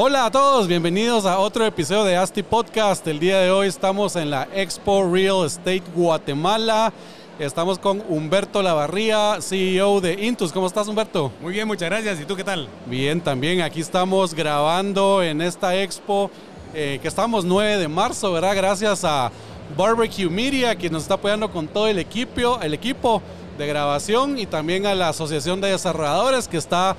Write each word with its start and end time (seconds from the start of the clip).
Hola 0.00 0.26
a 0.26 0.30
todos, 0.30 0.68
bienvenidos 0.68 1.26
a 1.26 1.40
otro 1.40 1.66
episodio 1.66 2.04
de 2.04 2.16
ASTI 2.16 2.44
Podcast. 2.44 3.04
El 3.08 3.18
día 3.18 3.40
de 3.40 3.50
hoy 3.50 3.66
estamos 3.66 4.14
en 4.14 4.30
la 4.30 4.46
Expo 4.54 5.12
Real 5.12 5.44
Estate 5.44 5.82
Guatemala. 5.92 6.92
Estamos 7.40 7.80
con 7.80 8.04
Humberto 8.08 8.62
Lavarría, 8.62 9.38
CEO 9.40 10.00
de 10.00 10.24
Intus. 10.24 10.52
¿Cómo 10.52 10.68
estás, 10.68 10.86
Humberto? 10.86 11.32
Muy 11.42 11.52
bien, 11.52 11.66
muchas 11.66 11.90
gracias. 11.90 12.20
¿Y 12.20 12.26
tú 12.26 12.36
qué 12.36 12.44
tal? 12.44 12.68
Bien, 12.86 13.20
también. 13.20 13.60
Aquí 13.60 13.80
estamos 13.80 14.34
grabando 14.34 15.20
en 15.20 15.42
esta 15.42 15.74
expo 15.74 16.30
eh, 16.74 17.00
que 17.02 17.08
estamos 17.08 17.44
9 17.44 17.78
de 17.78 17.88
marzo, 17.88 18.32
¿verdad? 18.32 18.54
Gracias 18.54 19.04
a 19.04 19.32
Barbecue 19.76 20.30
Media, 20.30 20.76
que 20.76 20.90
nos 20.90 21.02
está 21.02 21.14
apoyando 21.14 21.50
con 21.50 21.66
todo 21.66 21.88
el 21.88 21.98
equipo, 21.98 22.60
el 22.62 22.72
equipo 22.72 23.20
de 23.58 23.66
grabación 23.66 24.38
y 24.38 24.46
también 24.46 24.86
a 24.86 24.94
la 24.94 25.08
Asociación 25.08 25.60
de 25.60 25.72
Desarrolladores 25.72 26.46
que 26.46 26.56
está 26.56 26.94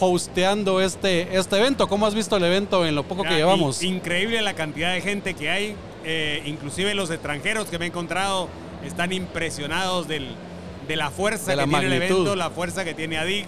hosteando 0.00 0.80
este, 0.80 1.36
este 1.36 1.56
evento. 1.58 1.86
¿Cómo 1.88 2.06
has 2.06 2.14
visto 2.14 2.36
el 2.36 2.44
evento 2.44 2.84
en 2.86 2.94
lo 2.94 3.02
poco 3.04 3.22
que 3.22 3.30
llevamos? 3.36 3.82
in- 3.82 3.94
increíble 3.96 4.40
la 4.42 4.54
cantidad 4.54 4.92
de 4.92 5.00
gente 5.00 5.34
que 5.34 5.50
hay. 5.50 5.76
eh, 6.06 6.42
inclusive 6.44 6.94
los 6.94 7.10
extranjeros 7.10 7.68
que 7.68 7.78
me 7.78 7.86
he 7.86 7.88
encontrado 7.88 8.48
están 8.84 9.10
impresionados 9.12 10.06
del- 10.06 10.34
de 10.86 10.96
la 10.96 11.10
fuerza 11.10 11.52
De 11.52 11.56
la 11.56 11.64
que 11.64 11.70
tiene 11.70 11.86
el 11.86 11.92
evento, 11.94 12.36
la 12.36 12.50
fuerza 12.50 12.84
que 12.84 12.92
tiene 12.92 13.16
ADIG 13.16 13.46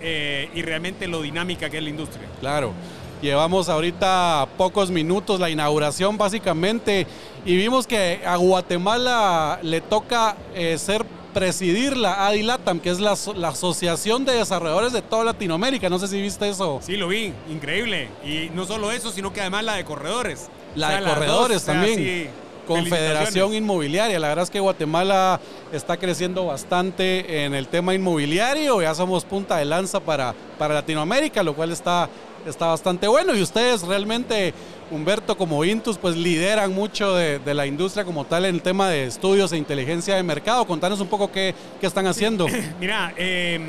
eh, 0.00 0.48
y 0.54 0.62
realmente 0.62 1.08
lo 1.08 1.22
dinámica 1.22 1.68
que 1.68 1.78
es 1.78 1.82
la 1.82 1.90
industria. 1.90 2.28
Claro. 2.38 2.72
Llevamos 3.20 3.68
ahorita 3.68 4.46
pocos 4.56 4.92
minutos 4.92 5.40
la 5.40 5.50
inauguración 5.50 6.16
básicamente 6.16 7.04
y 7.44 7.56
vimos 7.56 7.84
que 7.88 8.20
a 8.24 8.36
Guatemala 8.36 9.58
le 9.62 9.80
toca 9.80 10.36
eh, 10.54 10.78
ser 10.78 11.04
presidir 11.34 11.96
la 11.96 12.26
ADILATAM, 12.26 12.80
que 12.80 12.90
es 12.90 13.00
la, 13.00 13.12
aso- 13.12 13.34
la 13.34 13.48
Asociación 13.48 14.24
de 14.24 14.32
Desarrolladores 14.34 14.92
de 14.92 15.02
toda 15.02 15.24
Latinoamérica. 15.24 15.88
No 15.88 15.98
sé 15.98 16.08
si 16.08 16.20
viste 16.20 16.48
eso. 16.48 16.80
Sí, 16.82 16.96
lo 16.96 17.08
vi, 17.08 17.32
increíble. 17.50 18.08
Y 18.24 18.50
no 18.54 18.64
solo 18.64 18.90
eso, 18.92 19.10
sino 19.10 19.32
que 19.32 19.40
además 19.40 19.64
la 19.64 19.74
de 19.74 19.84
corredores. 19.84 20.48
La 20.74 20.88
O 20.88 20.90
sea, 20.90 20.98
de 21.00 21.04
dos, 21.06 21.14
corredores 21.14 21.56
o 21.56 21.60
sea, 21.60 21.74
también. 21.74 21.96
sí, 21.98 22.26
Confederación. 22.66 23.54
Inmobiliaria. 23.54 24.18
La 24.18 24.28
verdad 24.28 24.42
es 24.44 24.50
que 24.50 24.60
Guatemala 24.60 25.40
está 25.72 25.96
creciendo 25.96 26.44
bastante 26.46 27.44
en 27.44 27.54
el 27.54 27.66
tema 27.68 27.94
inmobiliario. 27.94 28.82
Ya 28.82 28.94
somos 28.94 29.24
punta 29.24 29.56
de 29.56 29.64
lanza 29.64 30.00
para, 30.00 30.34
para 30.58 30.74
Latinoamérica, 30.74 31.42
lo 31.42 31.54
cual 31.54 31.72
está, 31.72 32.10
está 32.46 32.66
bastante 32.66 33.06
bueno. 33.08 33.34
Y 33.34 33.42
ustedes 33.42 33.82
realmente, 33.82 34.54
Humberto, 34.90 35.36
como 35.36 35.64
Intus, 35.64 35.98
pues 35.98 36.16
lideran 36.16 36.72
mucho 36.72 37.14
de, 37.14 37.38
de 37.38 37.54
la 37.54 37.66
industria 37.66 38.04
como 38.04 38.24
tal 38.24 38.44
en 38.46 38.54
el 38.56 38.62
tema 38.62 38.88
de 38.88 39.04
estudios 39.04 39.52
e 39.52 39.56
inteligencia 39.56 40.14
de 40.16 40.22
mercado. 40.22 40.66
Contanos 40.66 41.00
un 41.00 41.08
poco 41.08 41.30
qué, 41.30 41.54
qué 41.80 41.86
están 41.86 42.06
haciendo. 42.06 42.46
Mira, 42.80 43.12
eh, 43.16 43.60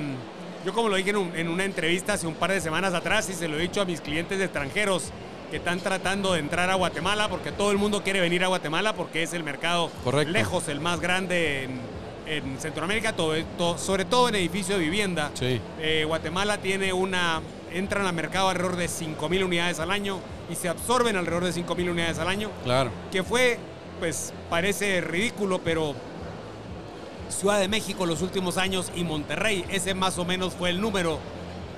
yo 0.65 0.73
como 0.73 0.89
lo 0.89 0.95
dije 0.95 1.09
en, 1.11 1.17
un- 1.17 1.35
en 1.35 1.47
una 1.47 1.65
entrevista 1.65 2.13
hace 2.13 2.27
un 2.27 2.35
par 2.35 2.51
de 2.51 2.61
semanas 2.61 2.93
atrás 2.93 3.29
y 3.29 3.33
se 3.33 3.47
lo 3.47 3.57
he 3.57 3.61
dicho 3.61 3.81
a 3.81 3.85
mis 3.85 4.01
clientes 4.01 4.39
extranjeros 4.41 5.05
que 5.51 5.57
están 5.57 5.79
tratando 5.79 6.33
de 6.33 6.39
entrar 6.39 6.69
a 6.69 6.75
Guatemala 6.75 7.27
porque 7.27 7.51
todo 7.51 7.71
el 7.71 7.77
mundo 7.79 8.03
quiere 8.03 8.19
venir 8.21 8.43
a 8.43 8.47
Guatemala 8.49 8.93
porque 8.93 9.23
es 9.23 9.33
el 9.33 9.43
mercado 9.43 9.89
Correcto. 10.03 10.31
lejos 10.31 10.67
el 10.67 10.79
más 10.79 10.99
grande 10.99 11.63
en, 11.63 11.79
en 12.27 12.59
Centroamérica, 12.59 13.13
todo, 13.15 13.33
sobre 13.79 14.05
todo 14.05 14.29
en 14.29 14.35
edificio 14.35 14.77
de 14.77 14.83
vivienda. 14.83 15.31
Sí. 15.33 15.59
Eh, 15.81 16.03
Guatemala 16.07 16.59
tiene 16.59 16.93
una, 16.93 17.41
entran 17.73 18.05
al 18.05 18.13
mercado 18.13 18.49
alrededor 18.49 18.75
de 18.77 18.87
5.000 18.87 19.43
unidades 19.45 19.79
al 19.79 19.91
año 19.91 20.19
y 20.49 20.55
se 20.55 20.69
absorben 20.69 21.15
alrededor 21.15 21.45
de 21.45 21.51
5.000 21.53 21.89
unidades 21.91 22.19
al 22.19 22.27
año 22.27 22.49
Claro. 22.63 22.91
que 23.11 23.23
fue, 23.23 23.57
pues 23.99 24.33
parece 24.49 25.01
ridículo, 25.01 25.59
pero 25.63 25.95
Ciudad 27.29 27.59
de 27.59 27.67
México 27.67 28.05
los 28.05 28.21
últimos 28.23 28.57
años 28.57 28.91
y 28.95 29.03
Monterrey, 29.03 29.63
ese 29.69 29.93
más 29.93 30.17
o 30.17 30.25
menos 30.25 30.53
fue 30.55 30.71
el 30.71 30.81
número 30.81 31.19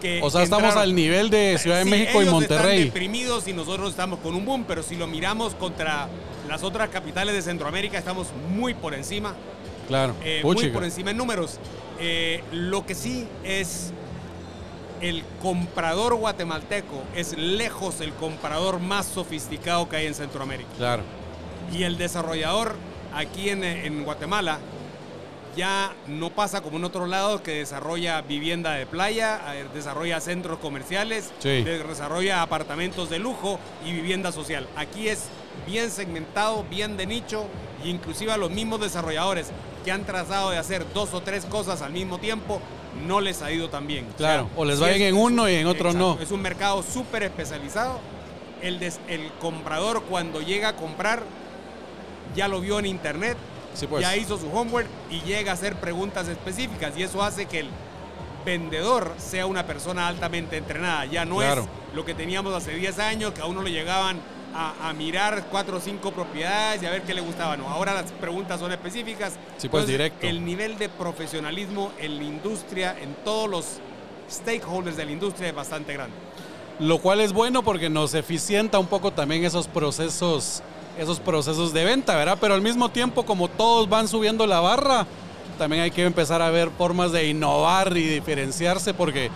que... 0.02 0.22
O 0.24 0.29
sea, 0.29 0.44
estamos 0.44 0.75
al 0.78 0.96
nivel 0.96 1.29
de 1.29 1.57
Ciudad 1.59 1.78
de 1.79 1.84
Sí, 1.84 1.90
México 1.90 2.19
y 2.19 2.22
ellos 2.22 2.34
Monterrey. 2.34 2.78
Están 2.79 2.94
deprimidos 2.94 3.47
y 3.50 3.53
nosotros 3.53 3.90
estamos 3.90 4.19
con 4.19 4.34
un 4.34 4.46
boom, 4.46 4.63
pero 4.68 4.81
si 4.81 4.96
lo 4.96 5.08
miramos 5.08 5.53
contra 5.56 6.08
las 6.47 6.63
otras 6.63 6.90
capitales 6.90 7.35
de 7.35 7.41
Centroamérica, 7.41 7.97
estamos 7.97 8.28
muy 8.50 8.73
por 8.73 8.94
encima, 8.94 9.35
Claro. 9.88 10.16
eh, 10.23 10.40
muy 10.44 10.69
por 10.69 10.85
encima 10.85 11.12
en 11.12 11.18
números. 11.18 11.59
Eh, 12.00 12.44
lo 12.53 12.85
que 12.85 12.96
sí 12.96 13.28
es 13.44 13.91
el 15.02 15.24
comprador 15.42 16.16
guatemalteco 16.16 17.04
es 17.16 17.38
lejos 17.38 18.02
el 18.02 18.14
comprador 18.14 18.80
más 18.80 19.06
sofisticado 19.06 19.90
que 19.90 19.96
hay 19.98 20.06
en 20.08 20.14
Centroamérica. 20.16 20.70
Claro. 20.78 21.04
Y 21.74 21.84
el 21.84 21.98
desarrollador 21.98 22.76
aquí 23.14 23.50
en, 23.50 23.64
en 23.64 24.04
Guatemala 24.04 24.60
ya 25.56 25.92
no 26.08 26.30
pasa 26.30 26.62
como 26.62 26.78
en 26.78 26.86
otros 26.86 27.10
lados 27.10 27.42
que 27.42 27.56
desarrolla 27.56 28.22
vivienda 28.22 28.72
de 28.74 28.86
playa, 28.86 29.42
eh, 29.56 29.66
desarrolla 29.74 30.22
centros 30.22 30.60
comerciales, 30.60 31.32
Sí. 31.40 31.64
desarrolla 31.64 32.42
apartamentos 32.42 33.10
de 33.10 33.20
lujo 33.20 33.60
y 33.86 33.92
vivienda 33.92 34.32
social. 34.32 34.66
Aquí 34.78 35.10
es 35.10 35.24
bien 35.68 35.92
segmentado, 35.92 36.64
bien 36.70 36.96
de 36.96 37.06
nicho 37.06 37.48
e 37.84 37.90
inclusive 37.90 38.32
a 38.32 38.38
los 38.38 38.50
mismos 38.50 38.80
desarrolladores 38.80 39.48
que 39.84 39.92
han 39.92 40.06
trazado 40.06 40.52
de 40.52 40.58
hacer 40.58 40.86
dos 40.94 41.14
o 41.14 41.22
tres 41.22 41.44
cosas 41.46 41.82
al 41.82 41.92
mismo 41.92 42.18
tiempo 42.18 42.62
no 43.07 43.22
les 43.22 43.41
ha 43.41 43.52
ido 43.52 43.69
tan 43.69 43.88
bien. 43.88 44.06
Claro, 44.18 44.50
o 44.56 44.66
les 44.66 44.81
va 44.81 44.88
sí 44.88 44.94
bien 44.96 45.03
es- 45.03 45.09
en 45.13 45.16
uno 45.19 45.44
un- 45.44 45.50
y 45.50 45.56
en 45.56 45.68
otro 45.68 45.90
exacto, 45.90 46.16
no. 46.18 46.22
Es 46.22 46.31
un 46.31 46.41
mercado 46.41 46.84
súper 46.84 47.24
especializado. 47.24 48.00
El, 48.62 48.79
des- 48.79 49.00
el 49.07 49.31
comprador 49.40 50.03
cuando 50.03 50.41
llega 50.41 50.69
a 50.69 50.75
comprar 50.75 51.24
ya 52.35 52.47
lo 52.47 52.62
vio 52.62 52.79
en 52.79 52.85
internet, 52.85 53.38
Sí, 53.74 53.88
pues. 53.88 54.02
ya 54.02 54.16
hizo 54.16 54.38
su 54.38 54.50
homework 54.52 54.88
y 55.09 55.22
llega 55.22 55.52
a 55.52 55.53
hacer 55.56 55.75
preguntas 55.78 56.28
específicas 56.28 56.94
y 56.97 57.03
eso 57.03 57.24
hace 57.24 57.46
que 57.46 57.59
el 57.62 57.69
vendedor 58.46 59.13
sea 59.18 59.46
una 59.46 59.66
persona 59.66 60.08
altamente 60.08 60.58
entrenada. 60.58 61.06
Ya 61.06 61.25
no 61.25 61.38
Claro. 61.38 61.63
es 61.63 61.96
lo 61.96 62.06
que 62.06 62.13
teníamos 62.13 62.53
hace 62.53 62.73
10 62.73 63.00
años, 63.00 63.34
que 63.34 63.41
a 63.41 63.46
uno 63.46 63.62
lo 63.62 63.68
llegaban 63.68 64.19
a, 64.54 64.90
a 64.90 64.94
mirar 64.94 65.46
cuatro 65.50 65.78
o 65.78 65.80
cinco 65.80 66.12
propiedades 66.12 66.82
y 66.84 66.86
a 66.86 66.92
ver 66.92 67.04
qué 67.04 67.14
le 67.14 67.22
gustaba. 67.22 67.58
No, 67.58 67.68
ahora 67.68 67.94
las 67.94 68.12
preguntas 68.12 68.60
son 68.60 68.72
específicas. 68.72 69.34
Sí, 69.58 69.70
pues, 69.70 69.88
directo. 69.88 70.26
El 70.26 70.44
nivel 70.46 70.78
de 70.78 70.90
profesionalismo 70.90 71.92
en 72.00 72.18
la 72.18 72.24
industria, 72.24 72.96
en 73.02 73.16
todos 73.24 73.50
los 73.50 73.66
stakeholders 74.30 74.98
de 74.98 75.06
la 75.06 75.12
industria 75.12 75.50
es 75.50 75.56
bastante 75.56 75.94
grande. 75.94 76.16
Lo 76.80 77.00
cual 77.00 77.22
es 77.22 77.34
bueno 77.34 77.64
porque 77.64 77.90
nos 77.90 78.14
eficienta 78.14 78.80
un 78.80 78.88
poco 78.88 79.12
también 79.12 79.44
esos 79.46 79.68
procesos, 79.68 80.64
esos 80.98 81.20
procesos 81.20 81.74
de 81.74 81.84
venta, 81.84 82.16
¿verdad? 82.16 82.38
Pero 82.42 82.54
al 82.54 82.62
mismo 82.62 82.90
tiempo, 82.90 83.24
como 83.24 83.50
todos 83.50 83.88
van 83.88 84.08
subiendo 84.08 84.48
la 84.48 84.62
barra, 84.62 85.06
también 85.60 85.84
hay 85.84 85.92
que 85.92 86.04
empezar 86.04 86.42
a 86.42 86.50
ver 86.50 86.72
formas 86.76 87.12
de 87.12 87.28
innovar 87.28 87.96
y 87.96 88.08
diferenciarse 88.08 88.96
porque 88.96 89.30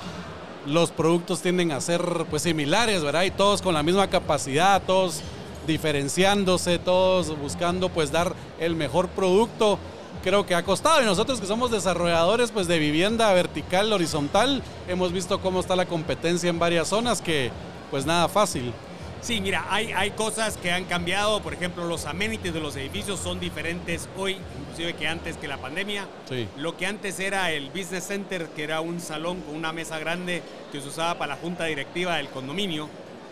los 0.66 0.92
productos 0.92 1.42
tienden 1.42 1.72
a 1.72 1.81
ser 1.81 2.26
pues 2.30 2.44
similares, 2.44 3.03
¿verdad? 3.03 3.24
Y 3.24 3.31
todos 3.31 3.62
con 3.62 3.74
la 3.74 3.84
misma 3.84 4.09
capacidad, 4.09 4.81
todos 4.81 5.22
diferenciándose, 5.68 6.80
todos 6.80 7.38
buscando 7.40 7.90
pues 7.90 8.12
dar 8.12 8.34
el 8.59 8.76
mejor 8.76 9.09
producto. 9.09 9.80
Creo 10.24 10.46
que 10.46 10.56
ha 10.56 10.64
costado 10.64 11.02
y 11.02 11.06
nosotros 11.06 11.40
que 11.40 11.48
somos 11.48 11.72
desarrolladores 11.72 12.52
pues 12.52 12.68
de 12.68 12.80
vivienda 12.80 13.31
vertical, 13.34 13.94
horizontal, 13.94 14.64
hemos 14.88 15.12
visto 15.12 15.40
cómo 15.40 15.59
está 15.59 15.76
la 15.76 15.86
competencia 15.86 16.50
en 16.50 16.58
varias 16.58 16.88
zonas 16.88 17.22
que 17.22 17.52
pues 17.92 18.06
nada 18.06 18.28
fácil. 18.28 18.74
Sí, 19.22 19.42
mira, 19.42 19.66
hay, 19.70 19.92
hay 19.94 20.12
cosas 20.12 20.58
que 20.58 20.72
han 20.72 20.86
cambiado. 20.86 21.42
Por 21.42 21.53
ejemplo, 21.53 21.86
los 21.86 22.06
amenities 22.06 22.53
de 22.53 22.59
los 22.59 22.76
edificios 22.76 23.20
son 23.20 23.40
diferentes 23.40 24.08
hoy, 24.18 24.38
inclusive 24.62 24.94
que 24.94 25.08
antes 25.08 25.38
que 25.38 25.47
la 25.47 25.58
pandemia. 25.58 26.06
Sí. 26.29 26.47
Lo 26.58 26.78
que 26.78 26.85
antes 26.85 27.20
era 27.20 27.52
el 27.52 27.70
Business 27.72 28.06
Center, 28.08 28.47
que 28.56 28.64
era 28.64 28.82
un 28.82 29.00
salón 29.02 29.41
con 29.41 29.56
una 29.56 29.73
mesa 29.73 29.97
grande 29.97 30.44
que 30.72 30.79
se 30.79 30.88
usaba 30.88 31.16
para 31.17 31.35
la 31.35 31.41
junta 31.41 31.66
directiva 31.66 32.17
del 32.17 32.29
condominio, 32.29 32.88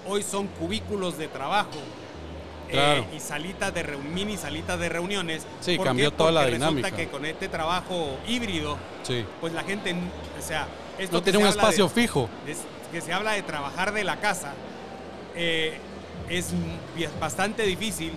hoy 0.07 0.24
son 0.24 0.47
cubículos 0.47 1.18
de 1.18 1.27
trabajo. 1.27 1.69
eh, 2.75 3.03
y 3.15 3.19
salitas 3.19 3.71
de 3.71 3.83
mini 3.97 4.36
salitas 4.36 4.79
de 4.79 4.89
reuniones. 4.89 5.45
Sí, 5.62 5.77
¿Por 5.77 5.86
cambió 5.86 6.09
qué? 6.09 6.18
toda 6.18 6.31
la 6.31 6.39
Porque 6.41 6.53
dinámica. 6.56 6.88
Resulta 6.88 7.03
que 7.06 7.12
con 7.12 7.24
este 7.27 7.47
trabajo 7.47 8.18
híbrido, 8.27 8.77
Sí. 9.03 9.24
pues 9.39 9.53
la 9.53 9.62
gente, 9.63 9.94
o 9.94 10.41
sea, 10.41 10.65
esto 10.97 11.18
No 11.18 11.21
tiene 11.21 11.38
se 11.38 11.44
un 11.44 11.50
espacio 11.51 11.88
de- 11.88 11.94
fijo. 11.94 12.29
es 12.47 12.57
que 12.91 13.00
se 13.01 13.13
habla 13.13 13.33
de 13.33 13.44
trabajar 13.44 13.94
de 13.94 14.03
la 14.03 14.15
casa, 14.19 14.53
eh, 15.35 15.77
es 16.30 16.47
bastante 17.19 17.63
difícil 17.63 18.13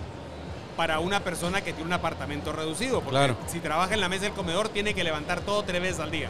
para 0.75 0.99
una 0.99 1.21
persona 1.21 1.61
que 1.61 1.73
tiene 1.73 1.87
un 1.87 1.93
apartamento 1.93 2.53
reducido. 2.53 2.95
Porque 3.01 3.09
Claro. 3.09 3.35
si 3.47 3.59
trabaja 3.59 3.95
en 3.95 3.99
la 3.99 4.09
mesa 4.09 4.25
del 4.25 4.33
comedor, 4.33 4.69
tiene 4.69 4.93
que 4.93 5.03
levantar 5.03 5.41
todo 5.41 5.63
tres 5.63 5.81
veces 5.81 5.99
al 5.99 6.11
día. 6.11 6.29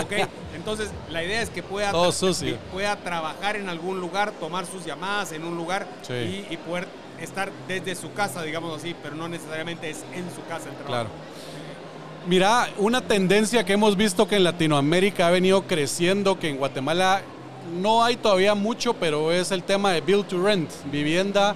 ¿Ok? 0.00 0.12
Entonces, 0.56 0.90
la 1.10 1.22
idea 1.22 1.42
es 1.42 1.50
que 1.50 1.62
pueda, 1.62 1.90
Todo 1.92 2.10
sucio. 2.10 2.56
pueda 2.72 2.96
trabajar 2.96 3.56
en 3.56 3.68
algún 3.68 4.00
lugar, 4.00 4.32
tomar 4.32 4.64
sus 4.66 4.84
llamadas 4.86 5.32
en 5.32 5.44
un 5.44 5.56
lugar 5.56 5.86
Sí. 6.02 6.14
y, 6.14 6.46
y 6.50 6.56
poder 6.56 6.88
estar 7.20 7.50
desde 7.68 7.94
su 7.94 8.12
casa, 8.14 8.42
digamos 8.42 8.74
así, 8.76 8.94
pero 9.02 9.14
no 9.16 9.28
necesariamente 9.28 9.90
es 9.90 9.98
en 10.14 10.24
su 10.34 10.42
casa 10.48 10.70
el 10.70 10.76
trabajo. 10.76 10.86
Claro. 10.86 11.08
Mira, 12.26 12.70
una 12.78 13.02
tendencia 13.02 13.64
que 13.64 13.74
hemos 13.74 13.96
visto 13.98 14.26
que 14.26 14.36
en 14.36 14.44
Latinoamérica 14.44 15.26
ha 15.26 15.30
venido 15.30 15.64
creciendo, 15.66 16.38
que 16.38 16.48
en 16.48 16.56
Guatemala 16.56 17.20
no 17.72 18.04
hay 18.04 18.16
todavía 18.16 18.54
mucho, 18.54 18.94
pero 18.94 19.32
es 19.32 19.50
el 19.50 19.62
tema 19.62 19.92
de 19.92 20.00
build 20.00 20.26
to 20.26 20.42
rent, 20.42 20.70
vivienda 20.90 21.54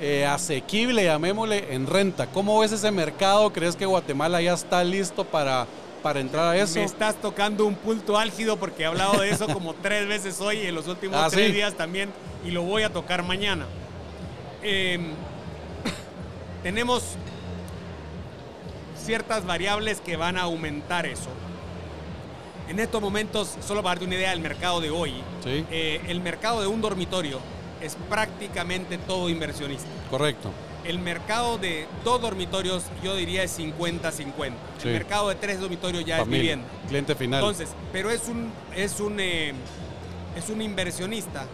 eh, 0.00 0.26
asequible, 0.26 1.04
llamémosle, 1.04 1.72
en 1.74 1.86
renta. 1.86 2.26
¿Cómo 2.26 2.58
ves 2.58 2.72
ese 2.72 2.90
mercado? 2.90 3.52
¿Crees 3.52 3.76
que 3.76 3.86
Guatemala 3.86 4.42
ya 4.42 4.52
está 4.54 4.82
listo 4.84 5.24
para, 5.24 5.66
para 6.02 6.20
entrar 6.20 6.48
a 6.48 6.56
eso? 6.56 6.74
Me 6.78 6.84
estás 6.84 7.14
tocando 7.16 7.64
un 7.64 7.74
punto 7.76 8.18
álgido 8.18 8.56
porque 8.56 8.82
he 8.82 8.86
hablado 8.86 9.20
de 9.20 9.30
eso 9.30 9.46
como 9.46 9.74
tres 9.74 10.06
veces 10.08 10.40
hoy 10.40 10.58
y 10.58 10.66
en 10.66 10.74
los 10.74 10.88
últimos 10.88 11.16
Ah, 11.18 11.28
tres 11.30 11.46
¿sí? 11.48 11.52
días 11.52 11.74
también 11.74 12.10
y 12.44 12.50
lo 12.50 12.62
voy 12.62 12.82
a 12.82 12.92
tocar 12.92 13.22
mañana. 13.22 13.66
Eh, 14.62 14.98
tenemos 16.62 17.02
ciertas 19.02 19.44
variables 19.46 20.00
que 20.00 20.16
van 20.16 20.36
a 20.38 20.42
aumentar 20.42 21.06
eso. 21.06 21.28
En 22.68 22.80
estos 22.80 23.00
momentos, 23.02 23.56
solo 23.66 23.82
para 23.82 23.94
darte 23.96 24.06
una 24.06 24.14
idea 24.14 24.30
del 24.30 24.40
mercado 24.40 24.80
de 24.80 24.90
hoy, 24.90 25.12
Sí. 25.42 25.64
eh, 25.70 26.00
el 26.08 26.20
mercado 26.20 26.60
de 26.62 26.66
un 26.66 26.80
dormitorio 26.80 27.38
es 27.80 27.96
prácticamente 28.08 28.96
todo 28.98 29.28
inversionista. 29.28 29.86
Correcto. 30.10 30.50
El 30.84 30.98
mercado 30.98 31.58
de 31.58 31.86
dos 32.04 32.20
dormitorios 32.20 32.84
yo 33.02 33.14
diría 33.16 33.42
es 33.42 33.58
50-50. 33.58 34.52
Sí. 34.80 34.88
El 34.88 34.94
mercado 34.94 35.28
de 35.28 35.34
tres 35.34 35.60
dormitorios 35.60 36.04
ya 36.04 36.16
es 36.16 36.20
Familia, 36.20 36.40
vivienda. 36.56 36.66
cliente 36.88 37.14
final. 37.14 37.40
Entonces, 37.40 37.68
pero 37.92 38.10
es 38.10 38.28
un, 38.28 38.50
es 38.74 39.00
un, 39.00 39.18
eh, 39.20 39.52
es 40.36 40.48
un 40.48 40.60
inversionista 40.62 41.46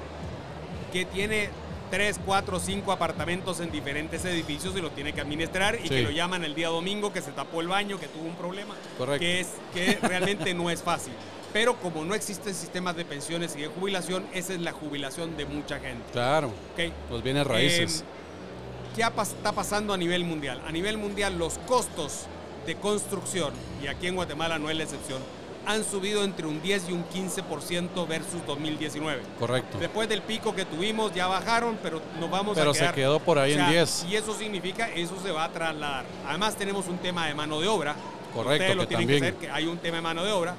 que 0.93 1.05
tiene 1.05 1.51
tres, 1.91 2.19
cuatro, 2.25 2.61
cinco 2.61 2.93
apartamentos 2.93 3.61
en 3.61 3.71
diferentes 3.71 4.25
edificios 4.25 4.75
y 4.77 4.81
lo 4.81 4.91
tiene 4.91 5.13
que 5.13 5.21
administrar 5.21 5.75
y 5.77 5.83
Sí. 5.83 5.89
que 5.89 6.03
lo 6.03 6.11
llaman 6.11 6.45
el 6.45 6.55
día 6.55 6.69
domingo 6.69 7.13
que 7.13 7.21
se 7.23 7.33
tapó 7.33 7.61
el 7.61 7.69
baño, 7.69 7.99
que 7.99 8.07
tuvo 8.07 8.25
un 8.25 8.37
problema, 8.37 8.75
Correcto. 8.97 9.21
que 9.21 9.41
es 9.41 9.49
que 9.75 9.99
realmente 10.03 10.55
no 10.55 10.71
es 10.71 10.83
fácil. 10.83 11.13
Pero 11.53 11.75
como 11.77 12.05
no 12.05 12.15
existen 12.15 12.55
sistemas 12.55 12.95
de 12.97 13.05
pensiones 13.05 13.57
y 13.57 13.63
de 13.63 13.67
jubilación, 13.67 14.25
esa 14.33 14.53
es 14.55 14.61
la 14.61 14.73
jubilación 14.73 15.37
de 15.37 15.47
mucha 15.47 15.81
gente. 15.81 16.05
claro, 16.13 16.49
¿ok? 16.75 16.93
los 17.11 17.23
bienes 17.23 17.47
raíces. 17.47 18.01
Eh, 18.01 18.97
¿Qué 18.97 19.03
está 19.23 19.53
pasando 19.53 19.93
a 19.93 19.97
nivel 19.97 20.25
mundial? 20.25 20.61
A 20.67 20.73
nivel 20.73 20.97
mundial 20.99 21.39
los 21.39 21.59
costos 21.59 22.27
de 22.67 22.75
construcción, 22.77 23.53
y 23.83 23.87
aquí 23.89 24.07
en 24.07 24.15
Guatemala 24.17 24.59
no 24.59 24.69
es 24.71 24.77
la 24.77 24.85
excepción, 24.85 25.21
han 25.67 25.85
subido 25.85 26.25
entre 26.25 26.47
un 26.47 26.61
10 26.63 26.89
y 26.89 26.93
un 26.93 27.05
15% 27.09 28.07
versus 28.09 28.45
2019. 28.47 29.23
Correcto. 29.39 29.79
Después 29.79 30.09
del 30.09 30.23
pico 30.23 30.55
que 30.55 30.65
tuvimos 30.65 31.13
ya 31.15 31.27
bajaron, 31.27 31.79
pero 31.83 32.01
nos 32.19 32.31
vamos 32.31 32.57
Pero 32.57 32.71
a 32.71 32.75
se 32.75 32.81
quedar. 32.81 32.95
quedó 32.95 33.21
por 33.21 33.39
ahí 33.39 33.53
O 33.53 33.55
en 33.55 33.61
sea, 33.61 33.71
10. 33.71 34.07
Y 34.11 34.17
eso 34.17 34.35
significa, 34.35 34.89
eso 34.91 35.15
se 35.23 35.31
va 35.31 35.45
a 35.45 35.53
trasladar. 35.53 36.05
Además 36.27 36.57
tenemos 36.57 36.87
un 36.89 36.99
tema 36.99 37.27
de 37.27 37.35
mano 37.35 37.61
de 37.61 37.69
obra. 37.69 37.95
Correcto, 38.35 38.63
Ustedes 38.65 38.77
lo 38.77 38.83
que 38.83 38.97
tienen 38.97 39.07
también. 39.07 39.21
que 39.23 39.31
saber 39.33 39.41
que 39.49 39.51
hay 39.51 39.67
un 39.67 39.79
tema 39.79 39.97
de 39.97 40.03
mano 40.03 40.25
de 40.25 40.33
obra, 40.33 40.55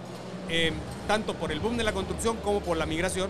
eh, 0.50 0.72
tanto 1.08 1.34
por 1.34 1.52
el 1.52 1.60
boom 1.60 1.78
de 1.78 1.84
la 1.84 1.94
construcción 1.94 2.38
como 2.38 2.60
por 2.62 2.78
la 2.78 2.86
migración. 2.86 3.30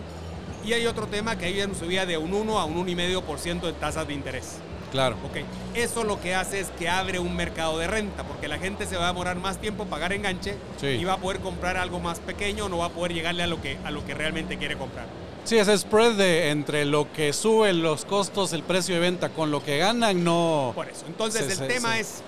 Y 0.66 0.74
hay 0.74 0.86
otro 0.86 1.08
tema 1.08 1.38
que 1.38 1.46
hay 1.46 1.62
una 1.62 1.74
subida 1.74 2.06
de 2.06 2.18
un 2.18 2.34
1 2.34 2.60
a 2.60 2.66
un 2.66 2.86
1,5% 2.86 3.62
de 3.62 3.74
tasas 3.74 4.08
de 4.08 4.14
interés. 4.14 4.58
Claro. 4.92 5.16
Ok, 5.26 5.38
eso 5.74 6.04
lo 6.04 6.20
que 6.20 6.36
hace 6.36 6.60
es 6.60 6.68
que 6.78 6.90
abre 6.90 7.20
un 7.20 7.36
mercado 7.36 7.80
de 7.80 7.88
renta, 7.88 8.24
porque 8.24 8.48
la 8.48 8.60
gente 8.60 8.86
se 8.86 8.98
va 8.98 9.06
a 9.06 9.08
demorar 9.08 9.38
más 9.38 9.58
tiempo 9.60 9.84
en 9.84 9.90
pagar 9.90 10.12
enganche 10.14 10.56
Sí. 10.80 10.88
y 10.88 11.04
va 11.06 11.14
a 11.14 11.18
poder 11.18 11.40
comprar 11.40 11.78
algo 11.78 12.00
más 12.00 12.20
pequeño, 12.20 12.68
no 12.70 12.80
va 12.80 12.88
a 12.88 12.90
poder 12.90 13.14
llegarle 13.14 13.44
a 13.44 13.48
lo 13.48 13.62
que, 13.62 13.78
a 13.86 13.92
lo 13.92 14.06
que 14.06 14.14
realmente 14.14 14.58
quiere 14.58 14.76
comprar. 14.78 15.06
Sí, 15.44 15.58
ese 15.58 15.76
spread 15.78 16.14
de 16.18 16.50
entre 16.50 16.86
lo 16.86 17.12
que 17.14 17.34
suben 17.34 17.82
los 17.82 18.06
costos, 18.06 18.54
el 18.54 18.62
precio 18.64 18.94
de 18.96 19.02
venta 19.02 19.30
con 19.30 19.50
lo 19.50 19.64
que 19.64 19.78
ganan, 19.80 20.24
no. 20.24 20.72
Por 20.76 20.88
eso. 20.88 21.06
Entonces 21.08 21.46
Sí, 21.46 21.52
el 21.54 21.58
sí, 21.58 21.64
tema 21.68 21.98
es, 21.98 22.22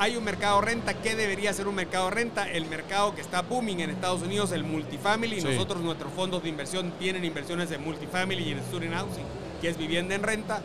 hay 0.00 0.16
un 0.16 0.24
mercado 0.24 0.60
de 0.60 0.66
renta, 0.66 0.94
¿qué 0.94 1.14
debería 1.16 1.52
ser 1.54 1.68
un 1.68 1.74
mercado 1.76 2.06
de 2.10 2.14
renta? 2.16 2.50
El 2.50 2.66
mercado 2.66 3.14
que 3.14 3.20
está 3.22 3.42
booming 3.42 3.80
en 3.80 3.90
Estados 3.90 4.20
Unidos, 4.22 4.52
el 4.52 4.62
multifamily. 4.64 5.40
Sí. 5.40 5.46
Nosotros, 5.46 5.80
nuestros 5.80 6.12
fondos 6.12 6.42
de 6.42 6.48
inversión 6.50 6.92
tienen 6.98 7.24
inversiones 7.24 7.70
en 7.70 7.82
multifamily 7.82 8.42
y 8.42 8.52
en 8.52 8.58
student 8.64 8.94
housing, 8.94 9.24
que 9.62 9.68
es 9.70 9.78
vivienda 9.78 10.14
en 10.14 10.22
renta. 10.22 10.60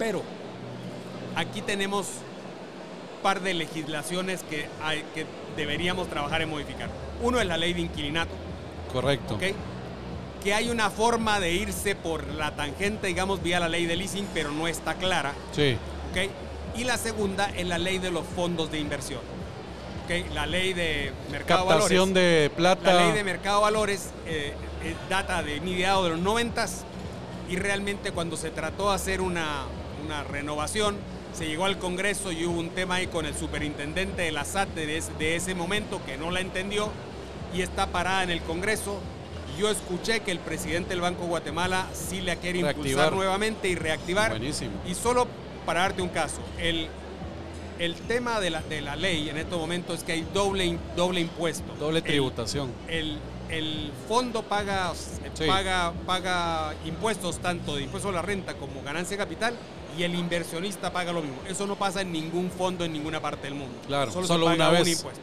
Pero 0.00 0.22
aquí 1.36 1.60
tenemos 1.60 2.06
un 2.06 3.22
par 3.22 3.42
de 3.42 3.52
legislaciones 3.52 4.42
que, 4.42 4.66
hay, 4.82 5.04
que 5.14 5.26
deberíamos 5.56 6.08
trabajar 6.08 6.40
en 6.40 6.48
modificar. 6.48 6.88
Uno 7.22 7.38
es 7.38 7.46
la 7.46 7.58
ley 7.58 7.74
de 7.74 7.82
inquilinato. 7.82 8.32
Correcto. 8.90 9.38
Que 10.42 10.54
hay 10.54 10.70
una 10.70 10.88
forma 10.88 11.38
de 11.38 11.52
irse 11.52 11.94
por 11.94 12.26
la 12.28 12.56
tangente, 12.56 13.08
digamos, 13.08 13.42
vía 13.42 13.60
la 13.60 13.68
ley 13.68 13.84
de 13.84 13.94
leasing, 13.94 14.26
pero 14.32 14.50
no 14.50 14.66
está 14.66 14.94
clara, 14.94 15.34
Sí, 15.52 15.76
¿ok? 16.10 16.30
Y 16.78 16.84
la 16.84 16.96
segunda 16.96 17.50
es 17.54 17.66
la 17.66 17.76
ley 17.76 17.98
de 17.98 18.10
los 18.10 18.24
fondos 18.24 18.70
de 18.70 18.78
inversión, 18.78 19.20
¿ok? 20.06 20.32
La 20.32 20.46
ley 20.46 20.72
de 20.72 21.12
mercado 21.30 21.64
de 21.64 21.68
captación 21.68 22.14
valores. 22.14 22.14
de 22.14 22.50
plata. 22.56 22.94
La 22.94 23.02
ley 23.02 23.12
de 23.12 23.24
mercado 23.24 23.58
de 23.58 23.62
valores 23.64 24.10
eh, 24.24 24.54
eh, 24.82 24.94
data 25.10 25.42
de 25.42 25.60
mediados 25.60 26.04
de 26.04 26.10
los 26.10 26.20
noventas 26.20 26.84
y 27.50 27.56
realmente 27.56 28.12
cuando 28.12 28.38
se 28.38 28.50
trató 28.50 28.88
de 28.88 28.94
hacer 28.94 29.20
una, 29.20 29.64
una 30.04 30.24
renovación, 30.24 30.96
se 31.32 31.46
llegó 31.46 31.64
al 31.64 31.78
Congreso 31.78 32.32
y 32.32 32.44
hubo 32.44 32.58
un 32.58 32.70
tema 32.70 32.96
ahí 32.96 33.06
con 33.06 33.24
el 33.26 33.34
superintendente 33.34 34.22
de 34.22 34.32
la 34.32 34.44
SAT 34.44 34.70
de 34.70 34.96
ese, 34.96 35.12
de 35.14 35.36
ese 35.36 35.54
momento 35.54 36.00
que 36.04 36.16
no 36.16 36.30
la 36.30 36.40
entendió 36.40 36.90
y 37.54 37.62
está 37.62 37.86
parada 37.88 38.22
en 38.24 38.30
el 38.30 38.40
Congreso. 38.42 38.98
Yo 39.58 39.70
escuché 39.70 40.20
que 40.20 40.30
el 40.30 40.38
presidente 40.38 40.90
del 40.90 41.00
Banco 41.00 41.22
de 41.22 41.28
Guatemala 41.28 41.86
sí 41.92 42.20
la 42.20 42.36
quiere 42.36 42.60
impulsar 42.60 43.12
nuevamente 43.12 43.68
y 43.68 43.74
reactivar. 43.74 44.30
Buenísimo. 44.30 44.72
Y 44.88 44.94
solo 44.94 45.26
para 45.66 45.80
darte 45.82 46.02
un 46.02 46.08
caso, 46.08 46.40
el, 46.58 46.88
el 47.78 47.94
tema 47.94 48.40
de 48.40 48.50
la, 48.50 48.62
de 48.62 48.80
la 48.80 48.96
ley 48.96 49.28
en 49.28 49.36
estos 49.36 49.58
momentos 49.58 49.98
es 49.98 50.04
que 50.04 50.12
hay 50.12 50.26
doble, 50.32 50.78
doble 50.96 51.20
impuesto. 51.20 51.74
Doble 51.78 51.98
El- 51.98 52.04
tributación. 52.04 52.72
el, 52.88 53.18
el 53.50 53.92
fondo 54.08 54.42
paga, 54.42 54.92
Sí. 55.34 55.44
paga, 55.46 55.92
paga 56.06 56.74
impuestos 56.84 57.38
tanto 57.38 57.76
de 57.76 57.82
impuesto 57.82 58.08
a 58.08 58.12
la 58.12 58.22
renta 58.22 58.54
como 58.54 58.82
ganancia 58.82 59.16
de 59.16 59.22
capital 59.22 59.54
y 59.98 60.02
el 60.02 60.14
inversionista 60.14 60.92
paga 60.92 61.12
lo 61.12 61.22
mismo. 61.22 61.38
Eso 61.48 61.66
no 61.66 61.76
pasa 61.76 62.00
en 62.02 62.12
ningún 62.12 62.50
fondo 62.50 62.84
en 62.84 62.92
ninguna 62.92 63.20
parte 63.20 63.42
del 63.48 63.54
mundo. 63.54 63.74
Claro, 63.86 64.10
solo, 64.12 64.26
solo 64.26 64.46
se 64.50 64.56
paga 64.56 64.68
una 64.70 64.78
un 64.78 64.84
vez. 64.84 64.96
impuesto. 64.96 65.20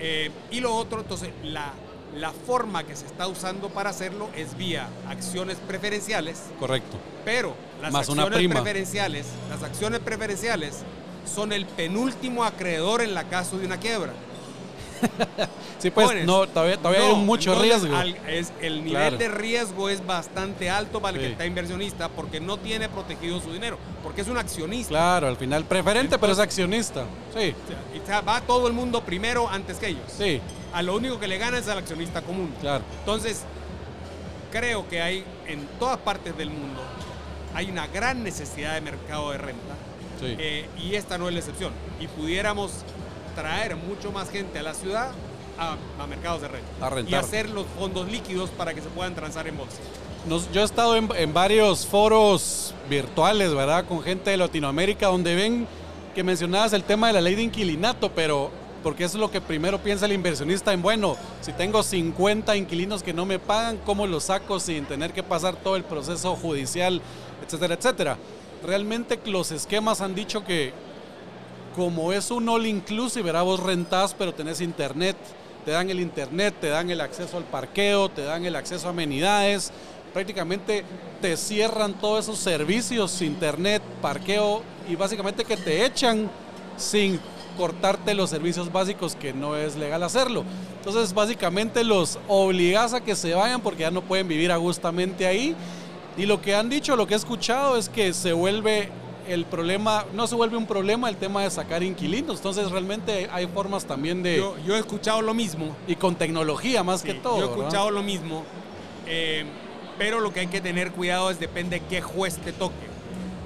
Eh, 0.00 0.30
y 0.50 0.60
lo 0.60 0.74
otro, 0.74 1.00
entonces, 1.00 1.30
la, 1.42 1.72
la 2.16 2.32
forma 2.32 2.84
que 2.84 2.94
se 2.96 3.06
está 3.06 3.26
usando 3.28 3.68
para 3.70 3.90
hacerlo 3.90 4.28
es 4.36 4.56
vía 4.56 4.88
acciones 5.08 5.56
preferenciales, 5.66 6.42
Correcto. 6.60 6.96
pero 7.24 7.54
las 7.80 7.92
Más 7.92 8.08
una 8.08 8.22
acciones 8.22 8.38
prima. 8.38 8.54
preferenciales, 8.62 9.26
las 9.50 9.62
acciones 9.62 10.00
preferenciales 10.00 10.78
son 11.32 11.52
el 11.52 11.64
penúltimo 11.66 12.44
acreedor 12.44 13.00
en 13.02 13.14
la 13.14 13.24
caso 13.24 13.56
de 13.58 13.66
una 13.66 13.78
quiebra. 13.78 14.12
Sí, 15.78 15.90
pues 15.90 16.06
Jóvenes, 16.06 16.24
no, 16.26 16.46
todavía, 16.48 16.78
todavía 16.78 17.00
no, 17.00 17.16
hay 17.16 17.22
mucho 17.24 17.52
entonces, 17.52 17.82
riesgo. 17.82 17.96
al- 17.96 18.16
es, 18.26 18.52
el 18.62 18.76
nivel 18.84 18.92
Claro. 19.02 19.16
de 19.18 19.28
riesgo 19.28 19.88
es 19.90 20.06
bastante 20.06 20.70
alto 20.70 21.02
para 21.02 21.16
el 21.16 21.20
Sí. 21.20 21.26
que 21.26 21.32
está 21.32 21.44
inversionista 21.46 22.08
porque 22.08 22.40
no 22.40 22.56
tiene 22.56 22.88
protegido 22.88 23.38
su 23.40 23.52
dinero, 23.52 23.76
porque 24.02 24.22
es 24.22 24.28
un 24.28 24.38
accionista. 24.38 24.88
Claro, 24.88 25.28
al 25.28 25.36
final 25.36 25.64
preferente, 25.64 26.18
pero 26.18 26.32
es 26.32 26.38
accionista. 26.38 27.04
Sí, 27.36 27.54
o 28.02 28.06
sea, 28.06 28.22
va 28.22 28.40
todo 28.40 28.66
el 28.66 28.72
mundo 28.72 29.02
primero 29.04 29.46
antes 29.50 29.76
que 29.78 29.88
ellos. 29.88 30.04
sí, 30.16 30.40
A 30.72 30.82
lo 30.82 30.96
único 30.96 31.20
que 31.20 31.28
le 31.28 31.36
gana 31.38 31.58
es 31.58 31.68
al 31.68 31.78
accionista 31.78 32.22
común. 32.22 32.54
claro. 32.62 32.82
Entonces, 33.00 33.42
creo 34.50 34.88
que 34.88 35.02
hay 35.02 35.24
en 35.46 35.66
todas 35.78 35.98
partes 35.98 36.36
del 36.36 36.48
mundo 36.50 36.80
hay 37.54 37.70
una 37.70 37.86
gran 37.88 38.24
necesidad 38.24 38.74
de 38.74 38.80
mercado 38.80 39.30
de 39.32 39.38
renta 39.38 39.74
Sí. 40.18 40.34
eh, 40.38 40.66
y 40.82 40.94
esta 40.94 41.18
no 41.18 41.28
es 41.28 41.34
la 41.34 41.40
excepción. 41.40 41.72
Y 42.00 42.06
pudiéramos 42.06 42.70
traer 43.34 43.76
mucho 43.76 44.12
más 44.12 44.30
gente 44.30 44.58
a 44.58 44.62
la 44.62 44.74
ciudad 44.74 45.10
a, 45.58 45.76
a 46.02 46.06
mercados 46.06 46.42
de 46.42 46.48
renta 46.48 46.60
y 47.10 47.14
hacer 47.14 47.50
los 47.50 47.66
fondos 47.78 48.10
líquidos 48.10 48.50
para 48.50 48.74
que 48.74 48.80
se 48.80 48.88
puedan 48.88 49.14
transar 49.14 49.46
en 49.46 49.56
bolsa. 49.56 49.76
Nos- 50.26 50.50
yo 50.52 50.62
he 50.62 50.64
estado 50.64 50.96
en, 50.96 51.08
en 51.16 51.32
varios 51.34 51.86
foros 51.86 52.74
virtuales, 52.88 53.54
¿verdad? 53.54 53.84
Con 53.86 54.02
gente 54.02 54.30
de 54.30 54.36
Latinoamérica 54.36 55.06
donde 55.08 55.34
ven 55.34 55.66
que 56.14 56.22
mencionabas 56.24 56.72
el 56.72 56.82
tema 56.84 57.08
de 57.08 57.12
la 57.14 57.20
ley 57.20 57.34
de 57.34 57.42
inquilinato, 57.42 58.10
pero 58.12 58.50
porque 58.82 59.04
eso 59.04 59.16
es 59.16 59.20
lo 59.20 59.30
que 59.30 59.40
primero 59.40 59.78
piensa 59.78 60.04
el 60.06 60.12
inversionista 60.12 60.72
en, 60.72 60.82
bueno, 60.82 61.16
si 61.40 61.52
tengo 61.52 61.82
50 61.82 62.54
inquilinos 62.56 63.02
que 63.02 63.12
no 63.14 63.24
me 63.24 63.38
pagan, 63.38 63.78
¿cómo 63.84 64.06
los 64.06 64.24
saco 64.24 64.60
sin 64.60 64.84
tener 64.84 65.12
que 65.12 65.22
pasar 65.22 65.56
todo 65.56 65.76
el 65.76 65.84
proceso 65.84 66.36
judicial, 66.36 67.00
etcétera, 67.44 67.74
etcétera? 67.74 68.18
Realmente 68.62 69.18
los 69.26 69.50
esquemas 69.52 70.00
han 70.00 70.14
dicho 70.14 70.44
que 70.44 70.72
como 71.74 72.12
es 72.12 72.30
un 72.30 72.48
all 72.48 72.66
inclusive, 72.66 73.24
¿verdad? 73.24 73.44
vos 73.44 73.60
rentás 73.60 74.14
pero 74.14 74.32
tenés 74.32 74.60
internet, 74.60 75.16
te 75.64 75.72
dan 75.72 75.90
el 75.90 76.00
internet, 76.00 76.54
te 76.60 76.68
dan 76.68 76.90
el 76.90 77.00
acceso 77.00 77.36
al 77.36 77.44
parqueo, 77.44 78.08
te 78.08 78.22
dan 78.22 78.44
el 78.44 78.56
acceso 78.56 78.86
a 78.86 78.90
amenidades, 78.90 79.72
prácticamente 80.12 80.84
te 81.20 81.36
cierran 81.36 81.94
todos 81.94 82.24
esos 82.24 82.38
servicios, 82.38 83.20
internet, 83.22 83.82
parqueo 84.00 84.62
y 84.88 84.94
básicamente 84.94 85.44
que 85.44 85.56
te 85.56 85.84
echan 85.84 86.30
sin 86.76 87.18
cortarte 87.56 88.14
los 88.14 88.30
servicios 88.30 88.72
básicos 88.72 89.16
que 89.16 89.32
no 89.32 89.56
es 89.56 89.76
legal 89.76 90.02
hacerlo. 90.02 90.44
Entonces 90.78 91.14
básicamente 91.14 91.82
los 91.82 92.18
obligas 92.28 92.94
a 92.94 93.00
que 93.00 93.16
se 93.16 93.34
vayan 93.34 93.60
porque 93.60 93.82
ya 93.82 93.90
no 93.90 94.02
pueden 94.02 94.28
vivir 94.28 94.52
a 94.52 94.56
gustamente 94.56 95.26
ahí 95.26 95.56
Y 96.16 96.26
lo 96.26 96.40
que 96.40 96.54
han 96.54 96.68
dicho, 96.68 96.94
lo 96.94 97.06
que 97.06 97.14
he 97.14 97.16
escuchado 97.16 97.76
es 97.76 97.88
que 97.88 98.12
se 98.12 98.32
vuelve 98.32 98.90
el 99.28 99.44
problema, 99.44 100.04
no 100.14 100.26
se 100.26 100.34
vuelve 100.34 100.56
un 100.56 100.66
problema 100.66 101.08
el 101.08 101.16
tema 101.16 101.42
de 101.42 101.50
sacar 101.50 101.82
inquilinos. 101.82 102.36
Entonces 102.38 102.70
realmente 102.70 103.28
hay 103.32 103.46
formas 103.46 103.84
también 103.86 104.22
de... 104.22 104.36
Yo, 104.38 104.56
yo 104.66 104.76
he 104.76 104.78
escuchado 104.78 105.22
lo 105.22 105.34
mismo. 105.34 105.74
y 105.86 105.96
con 105.96 106.14
tecnología 106.16 106.82
más 106.82 107.00
Sí, 107.00 107.08
que 107.08 107.14
todo. 107.14 107.38
Yo 107.38 107.44
he 107.44 107.48
¿verdad? 107.48 107.58
escuchado 107.64 107.90
lo 107.90 108.02
mismo. 108.02 108.44
eh, 109.06 109.44
pero 109.98 110.18
lo 110.18 110.32
que 110.32 110.40
hay 110.40 110.46
que 110.48 110.60
tener 110.60 110.90
cuidado 110.90 111.30
es 111.30 111.38
depende 111.38 111.80
qué 111.88 112.02
juez 112.02 112.36
te 112.38 112.52
toque. 112.52 112.74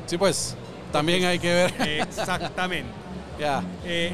Sí, 0.07 0.17
pues 0.17 0.57
también 0.93 1.25
hay 1.27 1.39
que 1.39 1.53
ver. 1.53 1.75
Exactamente. 2.01 2.89
ya, 3.39 3.63
Eh, 3.85 4.13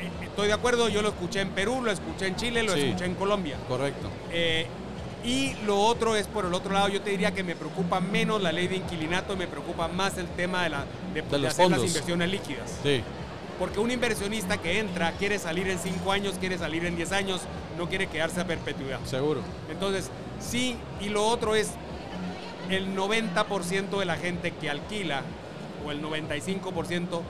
eh, 0.00 0.10
estoy 0.24 0.48
de 0.48 0.52
acuerdo, 0.52 0.88
yo 0.88 1.00
lo 1.02 1.10
escuché 1.10 1.40
en 1.42 1.50
Perú, 1.50 1.82
lo 1.84 1.92
escuché 1.92 2.26
en 2.26 2.34
Chile, 2.36 2.62
lo 2.64 2.72
Sí. 2.74 2.80
escuché 2.80 3.04
en 3.04 3.14
Colombia. 3.14 3.56
correcto. 3.68 4.08
Eh, 4.32 4.66
y 5.26 5.56
lo 5.66 5.80
otro 5.80 6.14
es, 6.14 6.28
por 6.28 6.46
el 6.46 6.54
otro 6.54 6.72
lado, 6.72 6.88
yo 6.88 7.02
te 7.02 7.10
diría 7.10 7.32
que 7.34 7.42
me 7.42 7.56
preocupa 7.56 8.00
menos 8.00 8.40
la 8.40 8.52
ley 8.52 8.68
de 8.68 8.76
inquilinato 8.76 9.32
y 9.32 9.36
me 9.36 9.48
preocupa 9.48 9.88
más 9.88 10.16
el 10.18 10.28
tema 10.28 10.62
de, 10.62 10.70
la, 10.70 10.84
de, 11.12 11.46
hacer 11.48 11.68
las 11.68 11.84
inversiones 11.84 12.30
líquidas. 12.30 12.78
Sí, 12.80 13.02
Porque 13.58 13.80
un 13.80 13.90
inversionista 13.90 14.58
que 14.58 14.78
entra 14.78 15.10
quiere 15.12 15.40
salir 15.40 15.66
en 15.66 15.80
5 15.80 16.12
años, 16.12 16.36
quiere 16.38 16.58
salir 16.58 16.84
en 16.84 16.94
10 16.94 17.10
años, 17.10 17.40
no 17.76 17.88
quiere 17.88 18.06
quedarse 18.06 18.40
a 18.40 18.46
perpetuidad. 18.46 19.00
seguro. 19.04 19.40
Entonces, 19.68 20.10
sí, 20.38 20.76
y 21.00 21.08
lo 21.08 21.26
otro 21.26 21.56
es 21.56 21.72
el 22.70 22.94
90% 22.94 23.98
de 23.98 24.04
la 24.04 24.16
gente 24.16 24.52
que 24.52 24.70
alquila, 24.70 25.22
o 25.84 25.90
el 25.90 26.00
95%, 26.02 27.20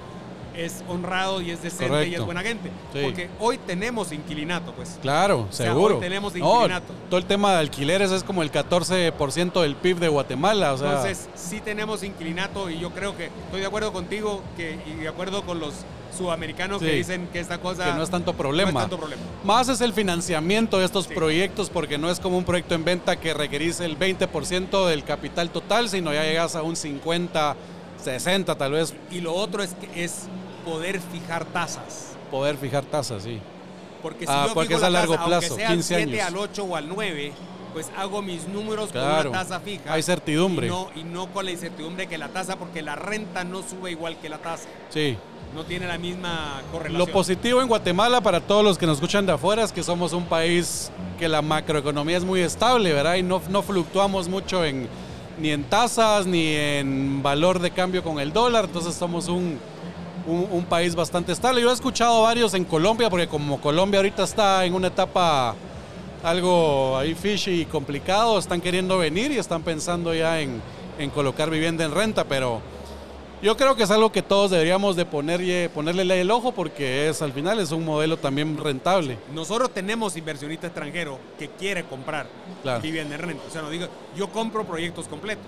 es 0.57 0.83
honrado 0.89 1.41
y 1.41 1.51
es 1.51 1.63
decente 1.63 2.09
y 2.09 2.15
es 2.15 2.21
buena 2.25 2.41
gente. 2.43 2.71
Sí. 2.93 3.01
Porque 3.03 3.29
hoy 3.39 3.59
tenemos 3.59 4.13
inquilinato, 4.13 4.73
pues. 4.73 4.99
Claro, 5.03 5.47
sea, 5.51 5.67
seguro. 5.73 5.97
hoy 5.97 6.01
tenemos 6.01 6.35
No, 6.35 6.55
inquilinato. 6.55 6.93
todo 7.11 7.19
el 7.19 7.27
tema 7.27 7.53
de 7.53 7.59
alquileres 7.59 8.11
es 8.11 8.23
como 8.25 8.43
el 8.43 8.51
14% 8.51 9.61
del 9.63 9.77
PIB 9.77 9.99
de 9.99 10.09
Guatemala. 10.09 10.73
O 10.73 10.79
sea, 10.79 10.89
Entonces, 10.89 11.29
sí 11.35 11.61
tenemos 11.61 12.03
inquilinato 12.03 12.71
y 12.71 12.79
yo 12.79 12.91
creo 12.91 13.17
que 13.17 13.27
estoy 13.27 13.61
de 13.61 13.67
acuerdo 13.67 13.93
contigo 13.93 14.43
que, 14.57 14.79
y 14.87 14.95
de 15.01 15.09
acuerdo 15.09 15.43
con 15.43 15.61
los 15.61 15.75
sudamericanos 16.17 16.81
que 16.81 16.93
dicen 16.93 17.29
que 17.31 17.41
esta 17.41 17.59
cosa 17.59 17.85
que 17.85 17.93
no 17.93 18.03
es 18.03 18.09
tanto 18.09 18.33
no 18.33 18.39
problema. 18.39 18.71
es 18.71 18.77
tanto 18.77 18.97
problema. 18.97 19.21
Más 19.45 19.69
es 19.69 19.83
el 19.83 19.93
financiamiento 19.93 20.79
de 20.79 20.87
estos 20.87 21.05
Sí. 21.05 21.15
proyectos, 21.15 21.69
porque 21.69 21.99
no 21.99 22.11
es 22.11 22.21
como 22.21 22.39
un 22.39 22.45
proyecto 22.45 22.75
en 22.75 22.85
venta 22.85 23.17
que 23.17 23.35
requerís 23.35 23.81
el 23.81 23.99
20% 23.99 24.87
del 24.87 25.05
capital 25.05 25.51
total, 25.51 25.91
sino 25.91 26.15
ya 26.15 26.23
llegas 26.23 26.57
a 26.57 26.63
un 26.63 26.75
50, 26.77 27.55
60 28.03 28.55
tal 28.57 28.73
vez, 28.73 28.95
Y 29.11 29.21
lo 29.21 29.35
otro 29.35 29.63
es 29.63 29.75
que 29.75 30.05
es 30.05 30.23
poder 30.67 31.01
fijar 31.01 31.45
tasas. 31.47 32.13
poder 32.31 32.57
fijar 32.59 32.85
tasas, 32.85 33.23
sí. 33.23 33.39
Porque 34.03 34.27
si 34.27 34.33
Ah, 34.33 34.47
yo 34.49 34.55
porque 34.55 34.69
fijo 34.75 34.79
es 34.79 34.83
la 34.83 34.89
a 34.89 34.91
largo 34.91 35.15
plazo, 35.15 35.31
aunque 35.31 35.57
sea 35.57 35.69
al 35.69 35.75
15 35.77 35.95
7, 35.97 36.21
años. 36.23 36.27
al 36.29 36.37
8 36.37 36.65
o 36.65 36.77
al 36.77 36.89
9, 36.89 37.33
pues 37.73 37.91
hago 37.97 38.21
mis 38.23 38.47
números 38.49 38.91
Claro. 38.91 39.31
con 39.31 39.39
una 39.39 39.43
tasa 39.43 39.61
fija. 39.61 39.93
Hay 39.93 40.03
certidumbre. 40.03 40.67
Y 40.67 40.71
no, 40.71 40.89
y 40.97 41.05
no 41.05 41.29
con 41.33 41.45
la 41.45 41.53
incertidumbre 41.53 42.07
que 42.09 42.19
la 42.19 42.29
tasa, 42.29 42.57
porque 42.57 42.83
la 42.83 42.97
renta 42.97 43.45
no 43.45 43.63
sube 43.63 43.91
igual 43.93 44.17
que 44.19 44.29
la 44.29 44.39
tasa. 44.39 44.69
Sí. 44.91 45.17
No 45.55 45.65
tiene 45.65 45.87
la 45.87 45.97
misma 45.99 46.61
correlación. 46.73 46.99
Lo 46.99 47.07
positivo 47.13 47.63
en 47.63 47.69
Guatemala 47.69 48.21
para 48.21 48.41
todos 48.41 48.65
los 48.65 48.77
que 48.77 48.87
nos 48.87 48.97
escuchan 48.97 49.25
de 49.25 49.33
afuera 49.33 49.63
es 49.63 49.73
que 49.73 49.83
somos 49.83 50.13
un 50.13 50.25
país 50.27 50.91
que 51.19 51.29
la 51.29 51.41
macroeconomía 51.43 52.17
es 52.19 52.25
muy 52.25 52.41
estable, 52.41 52.93
¿verdad? 52.93 53.15
Y 53.15 53.23
no, 53.23 53.41
no 53.49 53.63
fluctuamos 53.63 54.29
mucho 54.29 54.65
en, 54.65 54.89
ni 55.39 55.51
en 55.51 55.65
tasas 55.65 56.27
ni 56.27 56.49
en 56.55 57.23
valor 57.23 57.61
de 57.61 57.71
cambio 57.71 58.03
con 58.03 58.19
el 58.21 58.33
dólar, 58.33 58.65
entonces 58.67 58.95
somos 58.95 59.29
un, 59.29 59.59
un, 60.27 60.49
un 60.51 60.65
país 60.65 60.95
bastante 60.95 61.33
estable. 61.33 61.61
Yo 61.63 61.71
he 61.71 61.75
escuchado 61.75 62.23
varios 62.23 62.55
en 62.55 62.65
Colombia, 62.65 63.09
porque 63.11 63.29
como 63.29 63.61
Colombia 63.61 63.99
ahorita 63.99 64.25
está 64.25 64.65
en 64.65 64.75
una 64.75 64.89
etapa 64.89 65.55
algo 66.23 66.97
ahí 66.97 67.15
fishy 67.15 67.63
y 67.63 67.65
complicado, 67.67 68.39
están 68.39 68.61
queriendo 68.61 68.99
venir 68.99 69.31
y 69.31 69.39
están 69.39 69.63
pensando 69.63 70.13
ya 70.15 70.41
en, 70.41 70.61
en 70.99 71.11
colocar 71.11 71.51
vivienda 71.51 71.85
en 71.85 71.93
renta, 71.93 72.25
pero 72.25 72.61
yo 73.43 73.57
creo 73.57 73.77
que 73.77 73.83
es 73.85 73.91
algo 73.91 74.11
que 74.11 74.23
todos 74.23 74.51
deberíamos 74.51 74.97
de 74.97 75.05
ponerle, 75.05 75.69
ponerle 75.69 76.21
el 76.21 76.31
ojo 76.31 76.53
porque 76.53 77.09
es 77.09 77.23
al 77.23 77.33
final 77.33 77.61
es 77.61 77.71
un 77.71 77.85
modelo 77.85 78.17
también 78.17 78.57
rentable. 78.57 79.19
Nosotros 79.35 79.71
tenemos 79.73 80.17
inversionista 80.17 80.67
extranjero 80.67 81.19
que 81.39 81.49
quiere 81.51 81.85
comprar 81.85 82.27
Claro. 82.63 82.81
vivienda 82.81 83.15
en 83.15 83.21
renta. 83.21 83.43
O 83.47 83.51
sea, 83.53 83.63
no 83.63 83.71
digo, 83.71 83.87
yo 84.17 84.29
compro 84.31 84.65
proyectos 84.65 85.07
completos. 85.07 85.45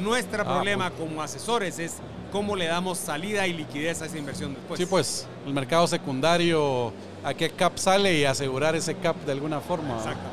Nuestro 0.00 0.42
Ah, 0.42 0.44
problema 0.44 0.90
como 0.90 1.22
asesores 1.22 1.78
es 1.78 1.94
cómo 2.34 2.56
le 2.56 2.66
damos 2.66 2.98
salida 2.98 3.46
y 3.46 3.52
liquidez 3.52 4.02
a 4.02 4.06
esa 4.06 4.18
inversión 4.18 4.54
después. 4.54 4.80
sí, 4.80 4.86
pues 4.86 5.24
el 5.46 5.54
mercado 5.54 5.86
secundario, 5.86 6.92
a 7.22 7.32
qué 7.32 7.48
cap 7.48 7.74
sale 7.76 8.18
y 8.18 8.24
asegurar 8.24 8.74
ese 8.74 8.96
cap 8.96 9.14
de 9.24 9.30
alguna 9.30 9.60
forma. 9.60 9.94
Exacto. 9.98 10.24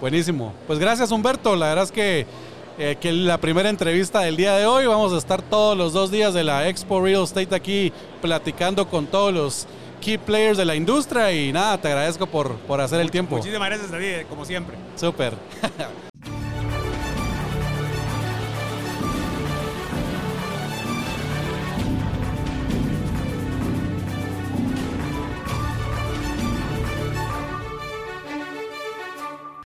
Buenísimo. 0.00 0.52
Pues 0.66 0.80
gracias 0.80 1.12
Humberto, 1.12 1.54
la 1.54 1.68
verdad 1.68 1.84
es 1.84 1.92
que, 1.92 2.26
eh, 2.76 2.96
que 3.00 3.12
la 3.12 3.38
primera 3.38 3.68
entrevista 3.68 4.18
del 4.18 4.36
día 4.36 4.56
de 4.56 4.66
hoy, 4.66 4.86
vamos 4.86 5.12
a 5.12 5.16
estar 5.16 5.40
todos 5.40 5.78
los 5.78 5.92
dos 5.92 6.10
días 6.10 6.34
de 6.34 6.42
la 6.42 6.68
Expo 6.68 7.00
Real 7.00 7.22
Estate 7.22 7.54
aquí 7.54 7.92
platicando 8.20 8.88
con 8.88 9.06
todos 9.06 9.32
los 9.32 9.68
key 10.00 10.18
players 10.18 10.58
de 10.58 10.64
la 10.64 10.74
industria 10.74 11.30
y 11.30 11.52
nada, 11.52 11.80
te 11.80 11.86
agradezco 11.86 12.26
por, 12.26 12.56
por 12.56 12.80
hacer 12.80 13.00
el 13.00 13.12
tiempo. 13.12 13.36
Muchísimas 13.36 13.68
gracias 13.68 13.92
a 13.92 13.98
ti, 13.98 14.26
como 14.28 14.44
siempre. 14.44 14.76
Súper. 14.96 15.34